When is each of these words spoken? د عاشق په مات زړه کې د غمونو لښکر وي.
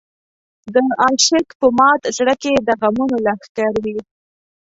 د 0.73 0.75
عاشق 1.01 1.47
په 1.59 1.67
مات 1.77 2.01
زړه 2.17 2.35
کې 2.41 2.53
د 2.67 2.69
غمونو 2.81 3.15
لښکر 3.25 3.73
وي. 3.83 3.99